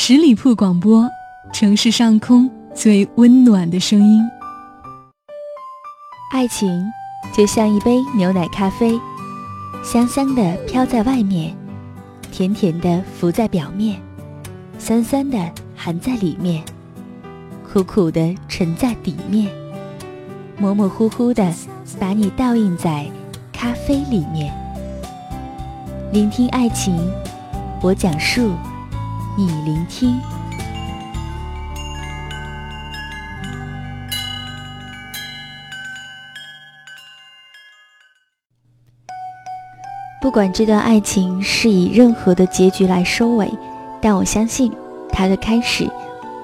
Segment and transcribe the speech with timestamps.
[0.00, 1.10] 十里铺广播，
[1.52, 4.22] 城市上空最温暖的声音。
[6.32, 6.86] 爱情
[7.32, 8.98] 就像一杯牛奶咖啡，
[9.82, 11.52] 香香的飘在外面，
[12.30, 14.00] 甜甜的浮在表面，
[14.78, 15.36] 酸酸的
[15.74, 16.62] 含在里面，
[17.70, 19.50] 苦苦的沉在底面，
[20.58, 21.52] 模模糊糊的
[21.98, 23.04] 把你倒映在
[23.52, 24.54] 咖啡里面。
[26.12, 26.96] 聆听爱情，
[27.82, 28.52] 我讲述。
[29.38, 30.20] 你聆听。
[40.20, 43.48] 不管这段爱情是以任何的结局来收尾，
[44.02, 44.72] 但我相信
[45.12, 45.88] 它的开始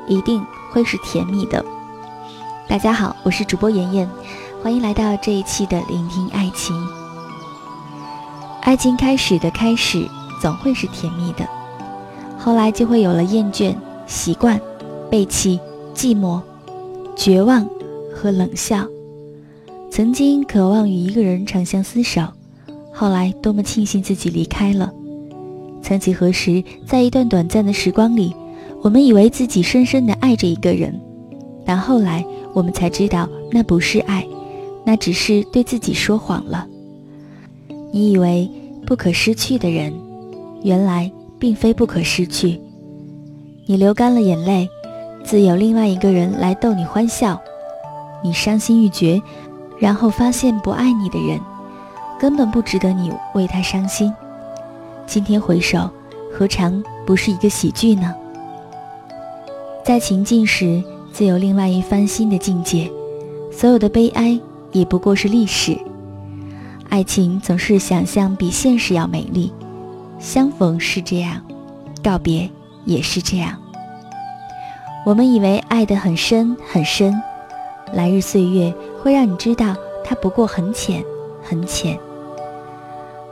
[0.07, 1.65] 一定会是甜蜜的。
[2.69, 4.09] 大家好，我是主播妍妍，
[4.63, 6.77] 欢迎来到这一期的聆听爱情。
[8.63, 10.09] 爱情开始的开始
[10.41, 11.45] 总会是甜蜜的。
[12.45, 13.75] 后来就会有了厌倦、
[14.07, 14.61] 习惯、
[15.11, 15.59] 背弃、
[15.95, 16.43] 寂寞、
[17.17, 17.67] 绝望
[18.15, 18.87] 和冷笑。
[19.91, 22.21] 曾经渴望与一个人长相厮守，
[22.93, 24.93] 后来多么庆幸自己离开了。
[25.81, 28.37] 曾几何时，在一段短暂的时光里，
[28.83, 31.01] 我们以为自己深深的爱着一个人，
[31.65, 32.23] 但后来
[32.53, 34.23] 我们才知道，那不是爱，
[34.85, 36.67] 那只是对自己说谎了。
[37.91, 38.47] 你以为
[38.85, 39.91] 不可失去的人，
[40.63, 41.11] 原来。
[41.45, 42.59] 并非不可失去。
[43.67, 44.67] 你流干了眼泪，
[45.23, 47.39] 自有另外一个人来逗你欢笑。
[48.23, 49.21] 你伤心欲绝，
[49.79, 51.39] 然后发现不爱你的人，
[52.19, 54.11] 根本不值得你为他伤心。
[55.05, 55.91] 今天回首，
[56.33, 58.15] 何尝不是一个喜剧呢？
[59.85, 62.91] 在情境时，自有另外一番新的境界。
[63.53, 64.41] 所有的悲哀
[64.73, 65.79] 也不过是历史。
[66.89, 69.53] 爱情总是想象比现实要美丽。
[70.25, 71.39] 相逢是这样，
[72.03, 72.49] 告别
[72.87, 73.55] 也是这样。
[75.05, 77.15] 我们以为爱得很深很深，
[77.93, 81.05] 来日岁月会让你知道，它不过很浅
[81.43, 81.99] 很浅。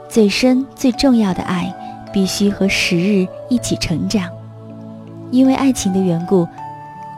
[0.07, 1.73] 最深最重要的爱，
[2.13, 4.29] 必须和时日一起成长。
[5.31, 6.47] 因为爱情的缘故，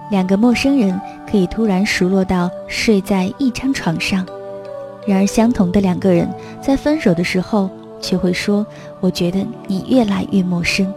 [0.10, 0.98] 两个陌生人
[1.30, 4.26] 可以突然熟络到睡在一张床上，
[5.06, 7.70] 然而相同的两个人在分手的时候。
[8.06, 8.64] 却会说
[9.02, 10.94] ：“我觉得你越来越陌生。”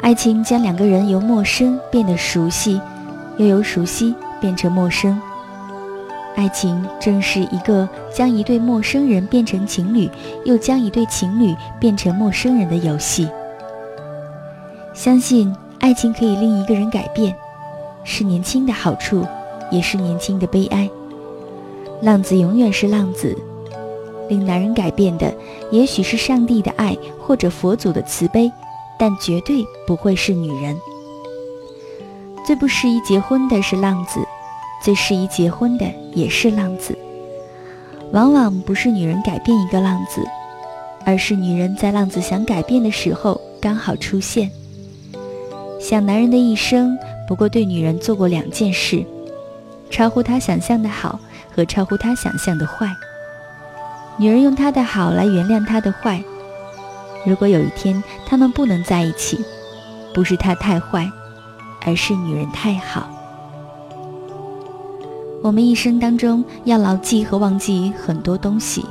[0.00, 2.80] 爱情将两个人由陌生变得熟悉，
[3.36, 5.20] 又由熟悉变成陌生。
[6.34, 10.08] 爱情正是一个将一对陌生人变成情侣，
[10.46, 13.28] 又将一对情侣变成陌生人的游戏。
[14.94, 17.36] 相信爱情可以令一个人改变，
[18.02, 19.26] 是年轻的好处，
[19.70, 20.88] 也是年轻的悲哀。
[22.00, 23.36] 浪子永远是浪子。
[24.30, 25.34] 令男人改变的，
[25.70, 28.50] 也许是上帝的爱或者佛祖的慈悲，
[28.98, 30.74] 但绝对不会是女人。
[32.46, 34.20] 最不适宜结婚的是浪子，
[34.82, 36.96] 最适宜结婚的也是浪子。
[38.12, 40.22] 往往不是女人改变一个浪子，
[41.04, 44.50] 而是女人在浪子想改变的时候刚好出现。
[45.80, 46.96] 想男人的一生，
[47.28, 49.04] 不过对女人做过两件事：
[49.90, 51.18] 超乎他想象的好
[51.54, 52.86] 和超乎他想象的坏。
[54.20, 56.22] 女人用他的好来原谅他的坏。
[57.24, 59.42] 如果有一天他们不能在一起，
[60.12, 61.10] 不是他太坏，
[61.86, 63.08] 而是女人太好。
[65.42, 68.84] 我们一生当中要牢记和忘记很多东西。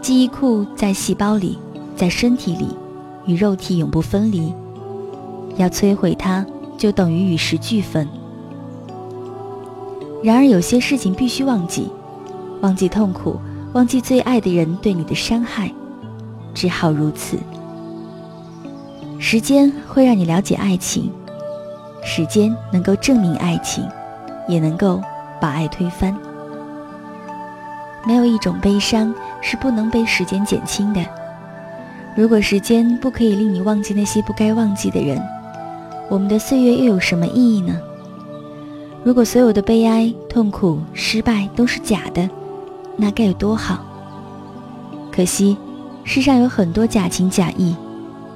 [0.00, 1.58] 记忆库在细胞里，
[1.94, 2.74] 在身体里，
[3.26, 4.50] 与肉体永不分离。
[5.56, 6.42] 要摧毁它，
[6.78, 8.08] 就等于与时俱焚。
[10.22, 11.90] 然而有些事情必须忘记，
[12.62, 13.38] 忘记痛苦。
[13.72, 15.70] 忘记最爱的人对你的伤害，
[16.54, 17.38] 只好如此。
[19.18, 21.10] 时间会让你了解爱情，
[22.02, 23.86] 时间能够证明爱情，
[24.48, 25.02] 也能够
[25.40, 26.16] 把爱推翻。
[28.06, 29.12] 没有一种悲伤
[29.42, 31.04] 是不能被时间减轻的。
[32.16, 35.20] 如果时间不可以令你忘记那些不该忘记的人，
[36.08, 37.78] 我们的岁月又有什么意义呢？
[39.04, 42.28] 如果所有的悲哀、痛苦、失败都是假的。
[42.96, 43.84] 那该有多好！
[45.12, 45.56] 可惜，
[46.04, 47.76] 世上有很多假情假意，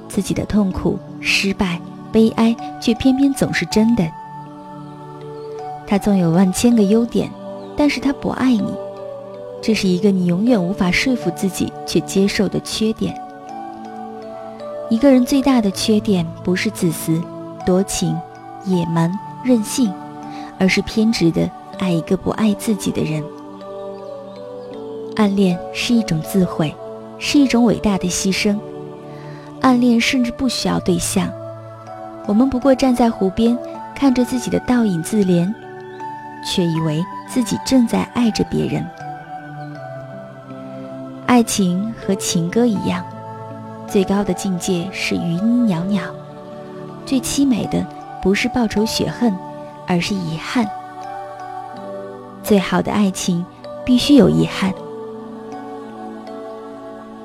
[0.07, 1.79] 自己的痛苦、失败、
[2.11, 4.07] 悲哀，却偏偏总是真的。
[5.87, 7.29] 他纵有万千个优点，
[7.75, 8.73] 但是他不爱你，
[9.61, 13.19] 这是一个你永远无法说服自己却接受的缺点。
[14.89, 17.21] 一个人最大的缺点，不是自私、
[17.65, 18.17] 多情、
[18.65, 19.11] 野蛮、
[19.43, 19.91] 任性，
[20.57, 21.49] 而是偏执的
[21.79, 23.23] 爱一个不爱自己的人。
[25.21, 26.75] 暗恋是一种自毁，
[27.19, 28.57] 是一种伟大的牺牲。
[29.61, 31.31] 暗恋甚至不需要对象，
[32.25, 33.55] 我们不过站在湖边，
[33.93, 35.53] 看着自己的倒影自怜，
[36.43, 38.83] 却以为自己正在爱着别人。
[41.27, 43.05] 爱情和情歌一样，
[43.87, 46.01] 最高的境界是余音袅袅，
[47.05, 47.85] 最凄美的
[48.23, 49.31] 不是报仇雪恨，
[49.85, 50.67] 而是遗憾。
[52.41, 53.45] 最好的爱情
[53.85, 54.73] 必须有遗憾，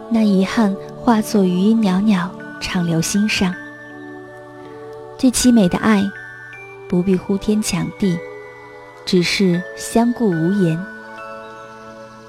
[0.09, 2.31] 那遗憾化作余音袅袅，
[2.61, 3.55] 长留心上。
[5.19, 6.05] 最凄美的爱，
[6.89, 8.19] 不必呼天抢地，
[9.05, 10.79] 只是相顾无言。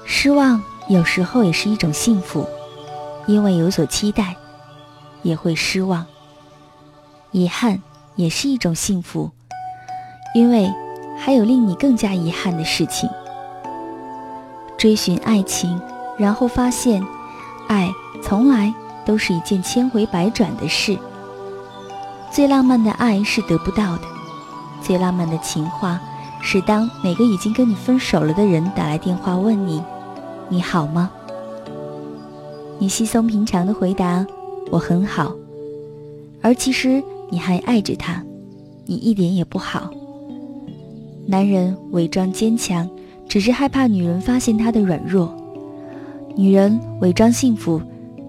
[0.04, 2.48] 失望有时候也是一种幸福，
[3.26, 4.34] 因为有所期待，
[5.22, 6.04] 也会失望。
[7.30, 7.80] 遗憾
[8.16, 9.30] 也是一种幸福，
[10.34, 10.72] 因为
[11.18, 13.08] 还有令你更加遗憾的事情。
[14.76, 15.80] 追寻爱情，
[16.16, 17.04] 然后发现，
[17.68, 18.74] 爱从来
[19.06, 20.98] 都是一件千回百转的事。
[22.32, 24.02] 最浪漫的爱是得不到的，
[24.82, 26.00] 最浪漫的情话
[26.42, 29.82] 是当哪个已经跟你分手了的人打来电话问你
[30.50, 31.10] ：“你好吗？”
[32.78, 34.26] 你稀松平常的回答
[34.70, 35.32] ：“我很好。”
[36.40, 38.22] 而其实你还爱着他，
[38.86, 39.90] 你一点也不好。
[41.26, 42.88] 男人伪装坚强，
[43.28, 45.28] 只是害怕女人发现他的软弱；
[46.38, 47.82] 女人伪装幸福，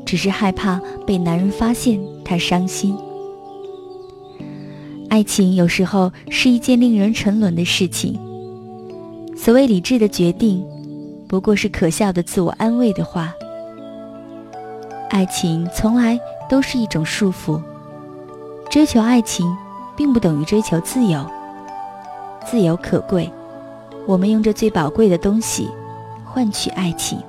[0.04, 2.98] 只是害怕被男人发现她伤心。
[5.10, 8.20] 爱情有时候是一件令人沉沦的事情。
[9.38, 10.66] 所谓理智的决定，
[11.28, 13.32] 不过是可笑的自我安慰的话。
[15.12, 16.20] 爱情从来
[16.50, 17.62] 都是一种束缚。
[18.72, 19.56] 追求爱情，
[19.96, 21.24] 并不等于追求自由。
[22.44, 23.32] 自由可贵，
[24.08, 25.70] 我们用这最宝贵的东西
[26.26, 27.20] 换取爱情。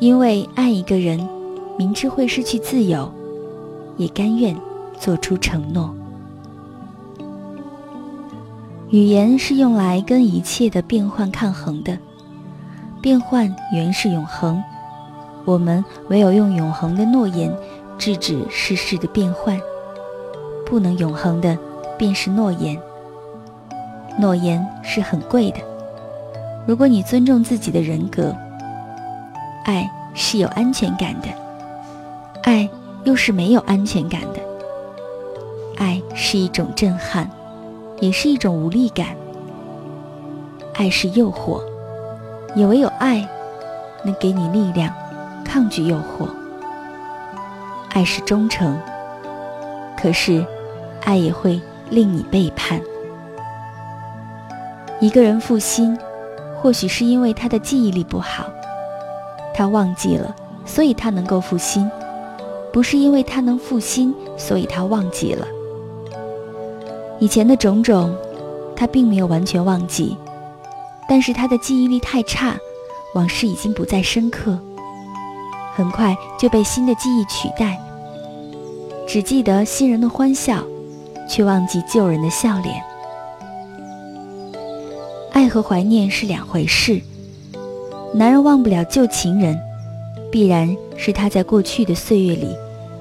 [0.00, 1.28] 因为爱一个人，
[1.76, 3.12] 明知会失去自由，
[3.96, 4.56] 也甘愿。
[5.00, 5.94] 做出承诺。
[8.90, 11.96] 语言是用来跟一切的变换抗衡的，
[13.00, 14.60] 变换原是永恒。
[15.44, 17.56] 我们唯有用永恒的诺言
[17.96, 19.56] 制止世事的变换。
[20.66, 21.56] 不能永恒的，
[21.96, 22.76] 便是诺言。
[24.18, 25.58] 诺言是很贵的。
[26.66, 28.34] 如果你尊重自己的人格，
[29.64, 31.28] 爱是有安全感的，
[32.42, 32.68] 爱
[33.04, 34.40] 又是没有安全感的。
[35.76, 37.30] 爱是一种震撼，
[38.00, 39.08] 也是一种无力感。
[40.74, 41.60] 爱是诱惑，
[42.54, 43.28] 也唯有爱
[44.02, 44.92] 能给你力量，
[45.44, 46.28] 抗拒诱惑。
[47.90, 48.78] 爱是忠诚，
[49.96, 50.44] 可是
[51.04, 51.60] 爱也会
[51.90, 52.80] 令你背叛。
[55.00, 55.96] 一个人负心，
[56.60, 58.44] 或许是因为他的记忆力不好，
[59.58, 60.32] 他忘记了，
[60.64, 61.90] 所以他能够负心，
[62.72, 65.44] 不是因为他能负心，所以他忘记了。
[67.18, 68.14] 以前的种种，
[68.76, 70.16] 他并没有完全忘记，
[71.08, 72.56] 但是他的记忆力太差，
[73.16, 74.56] 往事已经不再深刻，
[75.74, 77.76] 很快就被新的记忆取代，
[79.08, 80.62] 只记得新人的欢笑，
[81.28, 82.80] 却忘记旧人的笑脸。
[85.32, 87.02] 爱和怀念是两回事，
[88.14, 89.58] 男人忘不了旧情人，
[90.32, 92.56] 必然是他在过去的岁月里，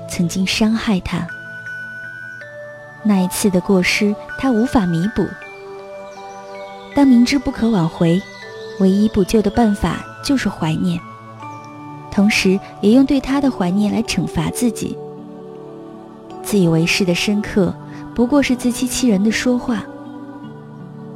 [0.09, 1.25] 曾经伤害他。
[3.04, 5.26] 那一次的过失，他无法弥补。
[6.94, 8.21] 当明知不可挽回，
[8.80, 10.99] 唯一补救的办法就是怀念，
[12.11, 14.97] 同时也用对他的怀念来惩罚自己。
[16.44, 17.73] 自以为是的深刻，
[18.14, 19.83] 不过是自欺欺人的说话。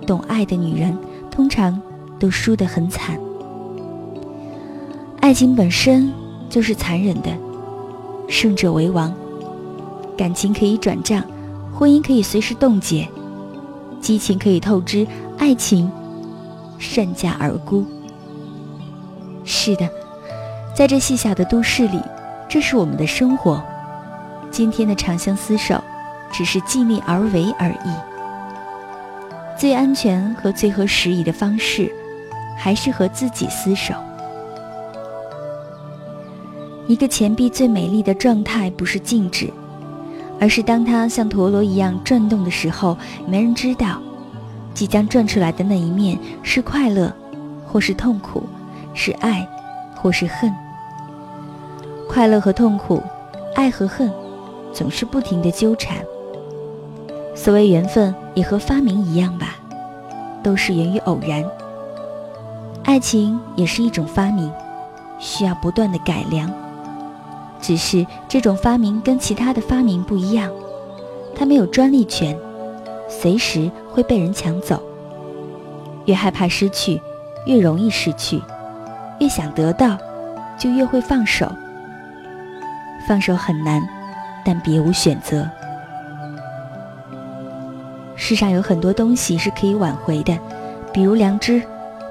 [0.08, 0.98] 懂爱的女人，
[1.30, 1.80] 通常
[2.18, 3.20] 都输得很惨。
[5.22, 6.12] 爱情本身
[6.50, 7.30] 就是残忍的，
[8.28, 9.14] 胜者为王。
[10.18, 11.24] 感情可以转账。
[11.72, 13.08] 婚姻可以随时冻结，
[14.02, 15.90] 激情可以透支，爱情
[16.80, 17.86] 善价而沽。
[19.46, 19.88] 是的，
[20.76, 22.02] 在这细小的都市里，
[22.50, 23.64] 这是我们的生活。
[24.50, 25.82] 今天的长相厮守，
[26.32, 27.96] 只是尽力而为而已。
[29.58, 31.92] 最安全和最合时宜的方式，
[32.58, 33.94] 还是和自己厮守。
[36.92, 39.50] 一个钱币最美丽的状态，不是静止。
[40.42, 43.98] 而是当它像陀螺一样转动的时候，没人知道，
[44.74, 47.10] 即将转出来的那一面是快乐，
[47.66, 48.44] 或是痛苦，
[48.94, 49.48] 是爱，
[49.96, 50.54] 或是恨。
[52.10, 53.02] 快乐和痛苦，
[53.56, 54.12] 爱和恨，
[54.74, 55.96] 总是不停的纠缠。
[57.34, 59.56] 所谓缘分，也和发明一样吧，
[60.44, 61.42] 都是源于偶然。
[62.84, 64.52] 爱情也是一种发明，
[65.20, 66.52] 需要不断的改良。
[67.62, 70.52] 只是这种发明跟其他的发明不一样，
[71.36, 72.38] 它没有专利权，
[73.08, 74.82] 随时会被人抢走。
[76.06, 77.00] 越害怕失去，
[77.46, 78.42] 越容易失去；
[79.20, 79.98] 越想得到，
[80.58, 81.50] 就越会放手。
[83.08, 83.82] 放手很难，
[84.44, 85.48] 但别无选择。
[88.16, 90.38] 世上有很多东西是可以挽回的，
[90.92, 91.62] 比如良知，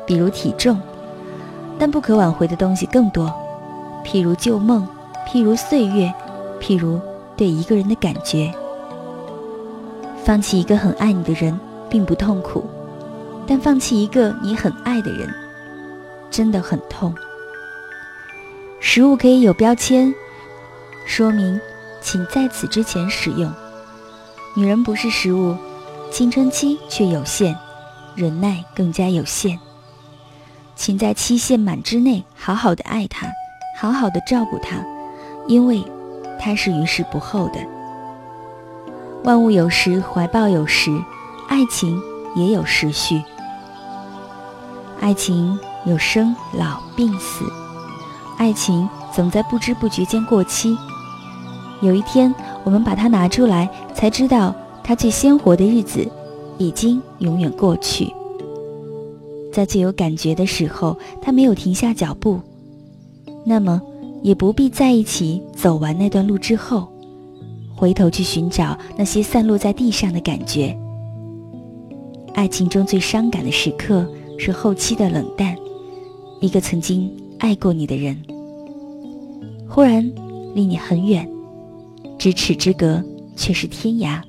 [0.07, 0.80] 比如体重，
[1.78, 3.33] 但不可挽回的东西更多，
[4.04, 4.87] 譬如旧梦，
[5.26, 6.12] 譬如岁月，
[6.60, 7.00] 譬如
[7.36, 8.52] 对一个人的感觉。
[10.24, 11.58] 放弃一个很爱你的人
[11.88, 12.64] 并不痛苦，
[13.46, 15.28] 但放弃一个你很爱的人，
[16.30, 17.14] 真的很痛。
[18.80, 20.14] 食物可以有标签，
[21.06, 21.60] 说明
[22.00, 23.52] 请在此之前使用。
[24.56, 25.56] 女人不是食物。
[26.12, 27.56] 青春期却有限，
[28.16, 29.56] 忍耐更加有限。
[30.74, 33.28] 请在期限满之内好好的爱她，
[33.78, 34.84] 好好的照顾她，
[35.47, 35.85] 因为
[36.38, 37.59] 它是于事不候的。
[39.25, 40.90] 万物有时，怀抱有时，
[41.49, 42.00] 爱情
[42.35, 43.23] 也有时序。
[45.00, 47.44] 爱情有生老病死，
[48.38, 50.76] 爱情总在不知不觉间过期。
[51.82, 54.54] 有一天，我们把它拿出来，才知道。
[54.82, 56.11] 它最鲜活的日子，
[56.59, 58.12] 已经永远过去。
[59.52, 62.40] 在最有感觉的时候，他没有停下脚步，
[63.44, 63.80] 那么
[64.22, 66.88] 也不必在一起走完那段路之后，
[67.74, 70.76] 回头去寻找那些散落在地上的感觉。
[72.34, 74.06] 爱情中最伤感的时刻
[74.38, 75.56] 是后期的冷淡，
[76.40, 78.16] 一个曾经爱过你的人，
[79.68, 80.02] 忽然
[80.54, 81.28] 离你很远，
[82.18, 83.02] 咫尺之隔
[83.36, 84.20] 却是天涯。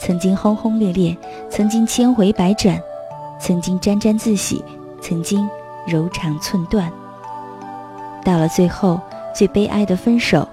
[0.00, 1.16] 曾经轰轰烈烈，
[1.50, 2.80] 曾经千回百转，
[3.40, 4.62] 曾经沾沾自喜，
[5.00, 5.48] 曾经
[5.86, 6.90] 柔肠寸断。
[8.28, 9.00] 到了最后，
[9.34, 10.46] 最悲哀的分手，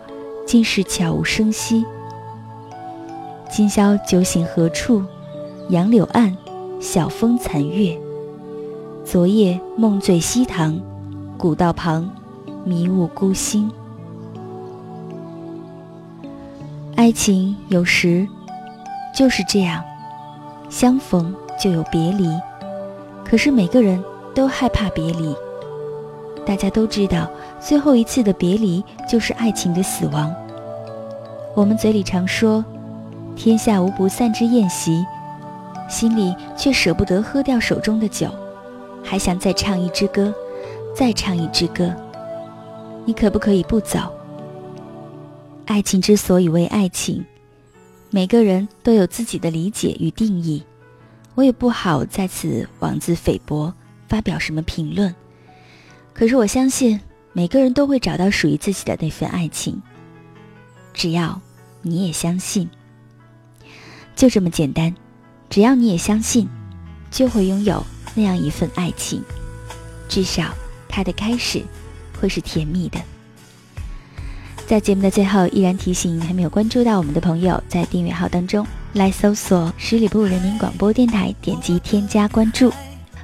[0.48, 1.86] 竟是悄无声息。
[3.50, 5.04] 今宵酒醒何处？
[5.68, 6.34] 杨柳岸，
[6.80, 8.00] 晓风残月。
[9.04, 10.80] 昨夜梦醉西塘，
[11.38, 12.10] 古道旁，
[12.64, 13.70] 迷雾孤星。
[16.96, 18.26] 爱情有时。
[19.14, 19.84] 就是这样，
[20.70, 22.30] 相逢就有别离，
[23.26, 24.02] 可是每个人
[24.34, 25.36] 都害怕别离。
[26.46, 27.28] 大家都知道，
[27.60, 30.34] 最后一次的别离就是爱情的死亡。
[31.56, 32.64] 我们嘴里常说
[33.36, 35.06] “天下无不散之宴席”，
[35.90, 38.30] 心里却舍不得喝掉手中的酒，
[39.04, 40.34] 还想再唱一支歌，
[40.96, 41.94] 再唱一支歌。
[43.06, 44.00] 你可不可以不走？
[45.66, 47.26] 爱情之所以为爱情。
[48.12, 50.64] 每个人都有自己的理解与定义，
[51.34, 53.74] 我也不好在此妄自菲薄，
[54.08, 55.14] 发表什么评论。
[56.14, 57.00] 可是我相信，
[57.38, 59.82] 每个人都会找到属于自己的那份爱情。
[60.94, 61.42] 只要
[61.82, 62.70] 你也相信，
[64.16, 64.96] 就这么简单。
[65.50, 66.48] 只要你也相信，
[67.12, 69.22] 就会拥有那样一份爱情，
[70.08, 70.56] 至少
[70.88, 71.62] 它的开始
[72.22, 73.02] 会是甜蜜的。
[74.66, 82.72] 在节目的最后，依然提醒还没有关注到我们的朋友，在订阅号当中来搜索十里铺人民广播电台，点击添加关注。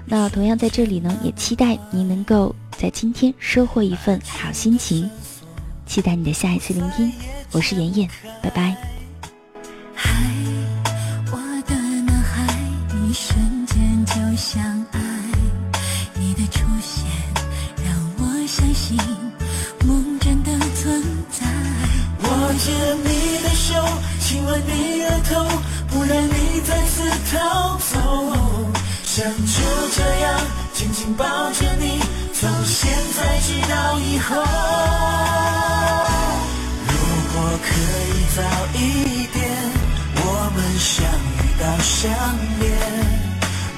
[0.06, 5.08] 那同样在这里呢，也期待您能够在今天收获一份好心情，
[5.86, 7.14] 期待你的下一次聆听。
[7.52, 8.10] 我是妍妍，
[8.42, 8.76] 拜拜。
[9.94, 10.10] 嗨，
[11.32, 12.44] 我的男孩，
[13.08, 15.00] 一瞬间就像爱，
[16.16, 17.06] 你的出现
[17.86, 18.98] 让我相信
[19.86, 21.46] 梦真的存在。
[22.24, 23.76] 握着你的手，
[24.20, 25.46] 亲吻你额头，
[25.88, 28.72] 不让你再次逃走。
[29.06, 29.62] 想就
[29.94, 30.42] 这样
[30.74, 32.00] 紧紧抱着你，
[32.42, 34.36] 从现在直到以后。
[36.88, 36.92] 如
[37.32, 37.70] 果可
[38.10, 38.42] 以早
[38.74, 38.80] 一
[39.32, 39.38] 点，
[40.16, 40.20] 我
[40.56, 41.06] 们相
[41.38, 42.10] 遇到相
[42.60, 42.66] 恋，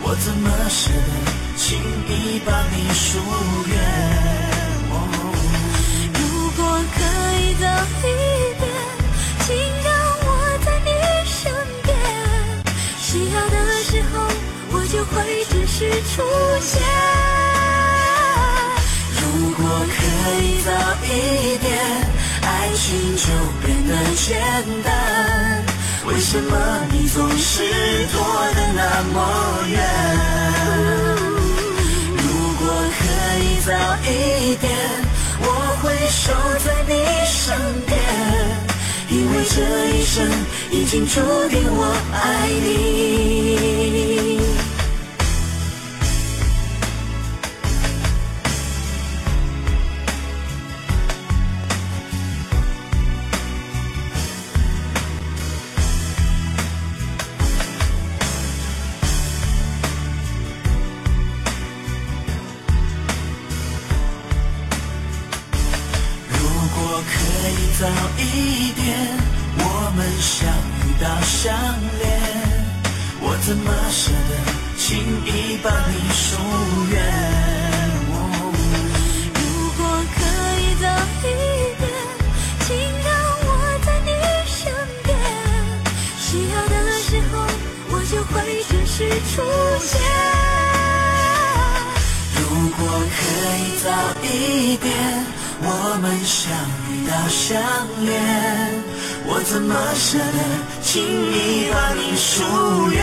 [0.02, 0.98] 我怎么舍得
[1.58, 1.78] 轻
[2.08, 3.20] 易把你疏
[3.68, 3.76] 远？
[6.14, 6.22] 如
[6.56, 6.64] 果
[6.96, 6.98] 可
[7.42, 7.68] 以早
[8.00, 8.10] 一
[8.62, 8.64] 点，
[9.46, 9.52] 请
[9.84, 9.92] 让
[10.24, 10.28] 我
[10.64, 10.90] 在你
[11.28, 11.52] 身
[11.84, 11.92] 边，
[12.98, 14.16] 需要的时候
[14.72, 15.04] 我就。
[15.04, 16.24] 会准时出
[16.62, 16.82] 现。
[19.74, 19.98] 如果可
[20.40, 20.70] 以早
[21.04, 21.08] 一
[21.58, 21.74] 点，
[22.44, 23.26] 爱情就
[23.66, 24.38] 变得简
[24.84, 25.66] 单。
[26.06, 26.56] 为什么
[26.92, 27.64] 你总是
[28.14, 28.22] 躲
[28.54, 29.18] 得那么
[29.68, 29.76] 远？
[32.18, 32.24] 如
[32.60, 32.64] 果
[33.00, 33.02] 可
[33.40, 33.72] 以早
[34.04, 34.72] 一点，
[35.42, 35.46] 我
[35.82, 36.22] 会守
[36.64, 36.94] 在你
[37.26, 37.92] 身边。
[39.10, 39.56] 因为这
[39.96, 40.16] 一生
[40.70, 41.82] 已经注定我
[42.14, 44.13] 爱你。
[88.32, 89.42] 会准时出
[89.80, 89.92] 现。
[92.36, 92.42] 如
[92.78, 92.80] 果
[93.18, 93.22] 可
[93.58, 93.86] 以早
[94.22, 94.88] 一点，
[95.62, 95.68] 我
[96.02, 96.42] 们相
[96.90, 97.52] 遇到相
[98.06, 98.12] 恋，
[99.26, 100.24] 我怎么舍得
[100.82, 102.44] 轻易把你疏
[102.92, 103.02] 远？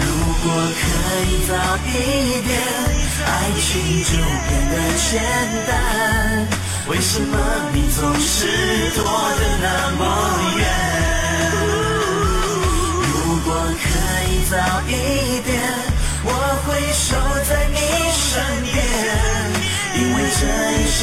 [0.00, 0.04] 如
[0.42, 0.46] 果
[0.80, 0.82] 可
[1.26, 1.50] 以早
[1.86, 1.88] 一
[2.46, 2.50] 点，
[3.26, 3.28] 爱
[3.60, 3.66] 情
[4.04, 4.10] 就
[4.46, 4.74] 变得
[5.10, 5.12] 简
[5.66, 5.70] 单。
[6.88, 7.34] 为什么
[7.72, 8.46] 你总是
[8.94, 9.66] 躲得那
[9.98, 10.02] 么
[10.58, 11.15] 远？
[14.50, 14.90] 早一
[15.42, 15.60] 点。
[16.28, 16.30] 我
[16.66, 17.16] 会守
[17.48, 17.78] 在你
[18.12, 18.74] 身边，
[19.96, 20.98] 因为这一生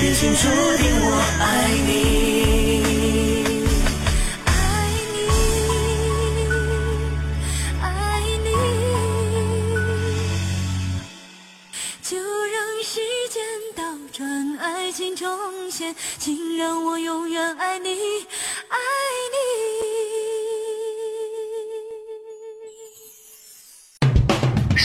[0.00, 0.42] 已经注
[0.76, 1.06] 定我
[1.40, 1.42] 爱
[1.86, 1.88] 你，
[4.44, 4.48] 爱
[5.14, 5.16] 你，
[7.80, 7.86] 爱
[8.44, 8.46] 你，
[12.02, 13.00] 就让时
[13.32, 13.36] 间
[13.74, 14.18] 倒转，
[14.60, 15.26] 爱情重
[15.70, 17.96] 现，请让我永远爱你，